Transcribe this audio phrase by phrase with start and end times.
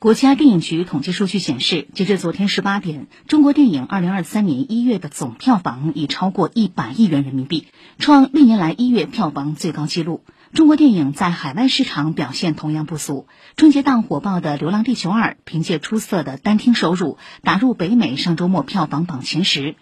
[0.00, 7.66] 国家电影局统计数据显示，截至昨天十八点，中国电影二零二三年一月的总票房已超过一百亿元人民币，
[7.98, 10.22] 创历年来一月票房最高纪录。
[10.52, 13.26] 中国电影在海外市场表现同样不俗，
[13.56, 19.72] 春节档火爆的《流浪地球二》凭借出色的单厅收入，打入北美上周末票房榜前十。《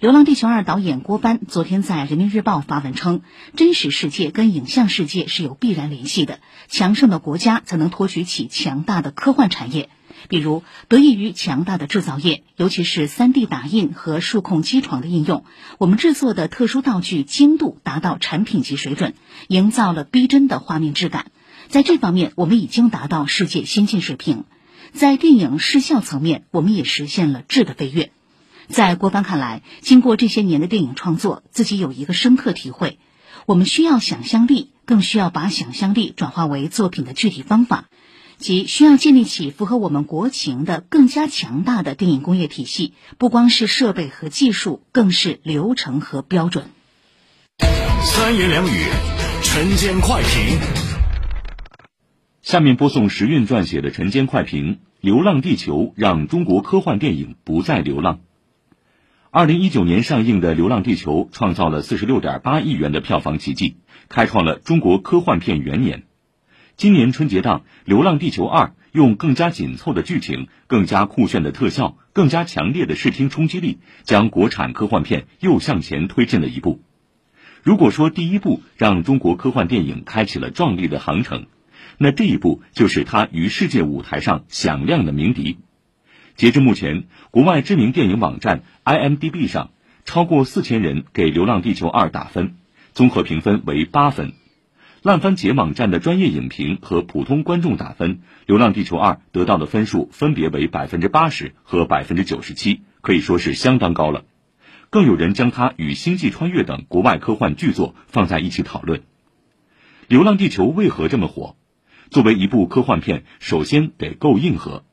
[0.00, 3.20] 流浪地球二》导演郭帆昨天在人民日报发文称，
[3.56, 6.38] 真实世界跟影像世界是有必然联系的，
[6.68, 9.90] 强盛的国家才能托举起强大的科幻产业。
[10.28, 15.44] 比如，得益于强大的制造业，尤其是 3D 打印和数控机床的应用，
[15.78, 19.14] 我们制作的特殊道具精度达到产品级水准，
[19.48, 21.26] 营造了逼真的画面质感。
[21.66, 24.44] 在这方面，我们已经达到世界先进水平。
[24.92, 28.12] 在电影视效层面，我们也实现了质的飞跃。
[28.68, 32.98] 在郭帆看来，经过这些年的电影创作，自己有一个深刻体会：
[33.46, 37.86] 我们需要想象力，更需要把想象力转化为作品的具体方法，
[38.36, 46.66] 即需要建立起符合我们国情的更加强大的电影工业体系，不光是设备和技术，更是流程和标准。
[48.04, 48.84] 三言两语，
[49.42, 50.58] 晨间快评。
[52.42, 58.20] 下面播送时运撰写的晨间快评：《流浪地球》让中国科幻电影不再流浪。
[59.38, 63.76] 二零一九年上映的《流浪地球》创造了四十六点八亿元的票房奇迹，
[64.08, 66.02] 开创了中国科幻片元年。
[66.76, 76.82] 今年春节档，《流浪地球二》用更加紧凑的剧情、更加酷炫的特效、更加强烈的视听冲击力，将国产科幻片又向前推进了一步。
[77.62, 81.46] 如果说第一部让中国科幻电影开启了壮丽的航程，
[81.96, 85.58] 那这一部就是它于世界舞台上响亮的鸣笛。
[86.38, 89.70] 截至目前，国外知名电影网站 IMDB 上
[90.04, 92.54] 超过四千人给《流浪地球二》打分，
[92.92, 94.34] 综合评分为八分。
[95.02, 98.14] 烂番茄网站的专业影评和普通观众打分，
[98.46, 104.22] 《流浪地球二》得到的分数分别为百分之八十和百分之九十七，可以说是相当高了。
[104.90, 109.00] 更有人将它与《星际穿越》等国外科幻巨作放在一起讨论。
[110.06, 111.56] 《流浪地球》为何这么火？
[112.10, 114.84] 作为一部科幻片，首先得够硬核。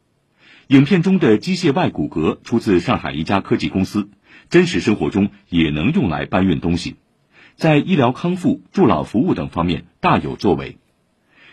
[0.68, 4.10] 影片中的机械外骨骼出自上海一家科技公司，
[4.50, 6.96] 真实生活中也能用来搬运东西，
[7.56, 10.78] 在医疗康复、助老服务等方面大有作为。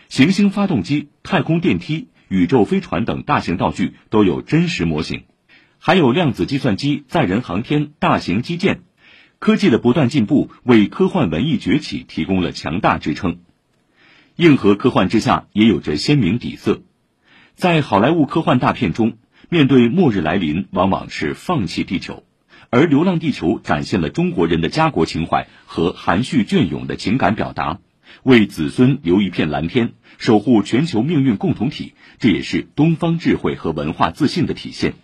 [0.09, 5.25] 行星发动机、太空电梯、宇宙飞船等大型道具都有真实模型，
[5.77, 8.81] 还有量子计算机、载人航天、大型基建，
[9.37, 13.41] 科技的不断进步为科幻文艺崛起提供了强大支撑。
[14.37, 16.81] 硬核科幻之下也有着鲜明底色。
[17.55, 19.13] 在好莱坞科幻大片中，
[19.47, 22.23] 面对末日来临，往往是放弃地球；
[22.71, 27.79] 而《流浪地球》展现了中国人的家国情怀和含蓄隽永的情感表达，
[28.23, 34.91] 为子孙留一片蓝天，守护全球命运共同体，这也是东方智慧和文化自信的体现。《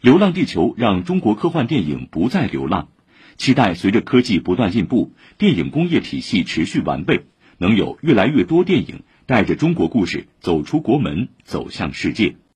[0.00, 2.88] 流浪地球》让中国科幻电影不再流浪，
[3.36, 7.22] 期待随着科技不断进步，电影工业体系持续完备，
[7.58, 9.02] 能有越来越多电影。
[9.26, 12.36] 带着中国故事走出国门，走向世界。